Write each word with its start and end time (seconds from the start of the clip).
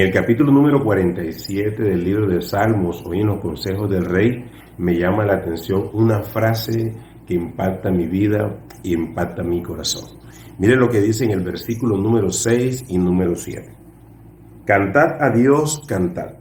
el 0.00 0.10
capítulo 0.10 0.50
número 0.50 0.82
47 0.82 1.80
del 1.82 2.02
libro 2.02 2.26
de 2.26 2.42
Salmos, 2.42 3.04
hoy 3.06 3.20
en 3.20 3.28
los 3.28 3.40
consejos 3.40 3.88
del 3.88 4.04
rey, 4.04 4.44
me 4.78 4.98
llama 4.98 5.24
la 5.24 5.34
atención 5.34 5.88
una 5.92 6.20
frase 6.22 6.92
que 7.24 7.34
impacta 7.34 7.90
mi 7.90 8.06
vida 8.06 8.58
y 8.82 8.94
impacta 8.94 9.44
mi 9.44 9.62
corazón. 9.62 10.18
Mire 10.58 10.74
lo 10.74 10.88
que 10.88 11.00
dice 11.00 11.24
en 11.24 11.30
el 11.30 11.42
versículo 11.42 11.96
número 11.96 12.30
6 12.30 12.86
y 12.88 12.98
número 12.98 13.36
7. 13.36 13.72
Cantad 14.64 15.22
a 15.22 15.30
Dios, 15.30 15.82
cantad. 15.86 16.38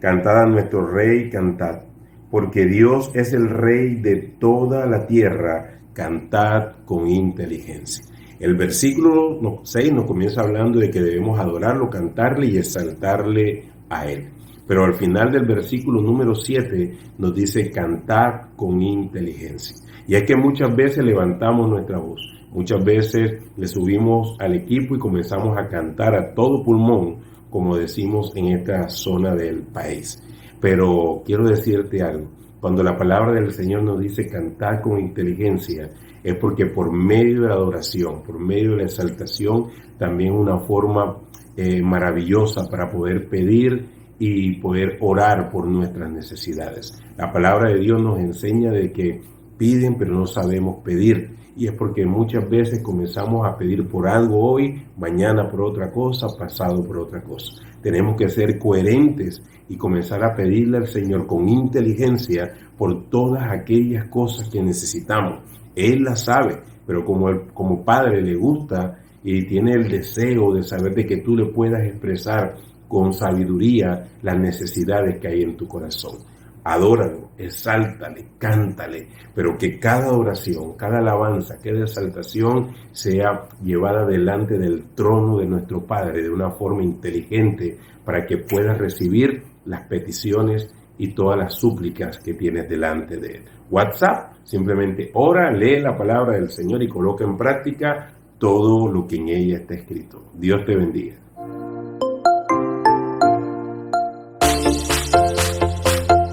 Cantad 0.00 0.42
a 0.42 0.46
nuestro 0.46 0.86
rey, 0.86 1.28
cantad. 1.28 1.82
Porque 2.30 2.64
Dios 2.64 3.10
es 3.14 3.34
el 3.34 3.50
rey 3.50 3.96
de 3.96 4.36
toda 4.38 4.86
la 4.86 5.06
tierra, 5.06 5.80
cantad 5.92 6.76
con 6.86 7.08
inteligencia. 7.08 8.04
El 8.38 8.54
versículo 8.54 9.60
6 9.62 9.92
nos 9.92 10.04
comienza 10.04 10.42
hablando 10.42 10.78
de 10.78 10.90
que 10.90 11.00
debemos 11.00 11.38
adorarlo, 11.40 11.88
cantarle 11.88 12.48
y 12.48 12.58
exaltarle 12.58 13.64
a 13.88 14.04
Él. 14.10 14.28
Pero 14.66 14.84
al 14.84 14.94
final 14.94 15.30
del 15.30 15.46
versículo 15.46 16.02
número 16.02 16.34
7 16.34 16.98
nos 17.18 17.34
dice 17.34 17.70
cantar 17.70 18.48
con 18.56 18.82
inteligencia. 18.82 19.76
Y 20.06 20.16
es 20.16 20.24
que 20.24 20.36
muchas 20.36 20.74
veces 20.74 21.04
levantamos 21.04 21.68
nuestra 21.68 21.98
voz, 21.98 22.20
muchas 22.50 22.84
veces 22.84 23.42
le 23.56 23.66
subimos 23.66 24.36
al 24.38 24.54
equipo 24.54 24.96
y 24.96 24.98
comenzamos 24.98 25.56
a 25.56 25.68
cantar 25.68 26.14
a 26.14 26.34
todo 26.34 26.62
pulmón, 26.62 27.16
como 27.48 27.76
decimos 27.76 28.32
en 28.36 28.48
esta 28.48 28.88
zona 28.88 29.34
del 29.34 29.62
país. 29.62 30.22
Pero 30.60 31.22
quiero 31.24 31.48
decirte 31.48 32.02
algo, 32.02 32.28
cuando 32.60 32.82
la 32.82 32.96
palabra 32.96 33.32
del 33.32 33.52
Señor 33.52 33.82
nos 33.82 34.00
dice 34.00 34.26
cantar 34.26 34.80
con 34.80 34.98
inteligencia, 34.98 35.90
es 36.22 36.34
porque 36.36 36.66
por 36.66 36.92
medio 36.92 37.42
de 37.42 37.48
la 37.48 37.54
adoración, 37.54 38.22
por 38.22 38.38
medio 38.38 38.72
de 38.72 38.76
la 38.78 38.82
exaltación, 38.84 39.66
también 39.98 40.32
una 40.32 40.58
forma 40.58 41.18
eh, 41.56 41.80
maravillosa 41.82 42.68
para 42.68 42.90
poder 42.90 43.28
pedir 43.28 43.86
y 44.18 44.54
poder 44.60 44.98
orar 45.00 45.50
por 45.50 45.66
nuestras 45.66 46.10
necesidades. 46.10 46.98
La 47.16 47.32
palabra 47.32 47.70
de 47.70 47.78
Dios 47.78 48.02
nos 48.02 48.18
enseña 48.18 48.70
de 48.70 48.92
que 48.92 49.20
piden 49.56 49.96
pero 49.96 50.14
no 50.14 50.26
sabemos 50.26 50.76
pedir. 50.84 51.36
Y 51.56 51.66
es 51.66 51.72
porque 51.72 52.04
muchas 52.04 52.48
veces 52.50 52.82
comenzamos 52.82 53.46
a 53.46 53.56
pedir 53.56 53.88
por 53.88 54.06
algo 54.06 54.52
hoy, 54.52 54.82
mañana 54.98 55.48
por 55.48 55.62
otra 55.62 55.90
cosa, 55.90 56.26
pasado 56.38 56.84
por 56.84 56.98
otra 56.98 57.22
cosa. 57.22 57.62
Tenemos 57.80 58.16
que 58.16 58.28
ser 58.28 58.58
coherentes 58.58 59.42
y 59.68 59.76
comenzar 59.76 60.22
a 60.22 60.34
pedirle 60.34 60.78
al 60.78 60.86
Señor 60.86 61.26
con 61.26 61.48
inteligencia 61.48 62.52
por 62.76 63.08
todas 63.08 63.50
aquellas 63.50 64.08
cosas 64.08 64.50
que 64.50 64.62
necesitamos. 64.62 65.40
Él 65.74 66.04
las 66.04 66.24
sabe, 66.24 66.60
pero 66.86 67.04
como, 67.04 67.26
como 67.54 67.84
padre 67.84 68.20
le 68.20 68.34
gusta 68.34 68.98
y 69.24 69.46
tiene 69.46 69.72
el 69.72 69.88
deseo 69.88 70.54
de 70.54 70.62
saber 70.62 70.94
de 70.94 71.06
que 71.06 71.16
tú 71.18 71.34
le 71.34 71.46
puedas 71.46 71.82
expresar 71.84 72.54
con 72.86 73.12
sabiduría 73.12 74.08
las 74.22 74.38
necesidades 74.38 75.18
que 75.18 75.28
hay 75.28 75.42
en 75.42 75.56
tu 75.56 75.66
corazón. 75.66 76.35
Adóralo, 76.68 77.30
exáltale, 77.38 78.30
cántale, 78.38 79.06
pero 79.32 79.56
que 79.56 79.78
cada 79.78 80.10
oración, 80.10 80.76
cada 80.76 80.98
alabanza, 80.98 81.54
cada 81.62 81.82
exaltación 81.82 82.72
sea 82.90 83.46
llevada 83.62 84.04
delante 84.04 84.58
del 84.58 84.88
trono 84.92 85.38
de 85.38 85.46
nuestro 85.46 85.86
Padre 85.86 86.24
de 86.24 86.28
una 86.28 86.50
forma 86.50 86.82
inteligente 86.82 87.78
para 88.04 88.26
que 88.26 88.38
puedas 88.38 88.76
recibir 88.78 89.44
las 89.64 89.86
peticiones 89.86 90.68
y 90.98 91.14
todas 91.14 91.38
las 91.38 91.54
súplicas 91.54 92.18
que 92.18 92.34
tienes 92.34 92.68
delante 92.68 93.16
de 93.16 93.36
él. 93.36 93.44
WhatsApp, 93.70 94.32
simplemente 94.42 95.12
ora, 95.14 95.52
lee 95.52 95.78
la 95.78 95.96
palabra 95.96 96.34
del 96.34 96.50
Señor 96.50 96.82
y 96.82 96.88
coloca 96.88 97.22
en 97.22 97.36
práctica 97.36 98.12
todo 98.38 98.90
lo 98.90 99.06
que 99.06 99.18
en 99.18 99.28
ella 99.28 99.58
está 99.58 99.74
escrito. 99.74 100.32
Dios 100.34 100.64
te 100.66 100.74
bendiga. 100.74 101.25